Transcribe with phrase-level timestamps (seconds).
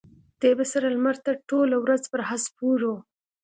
[0.41, 2.93] دی به سره لمر ته ټوله ورځ پر آس سپور و.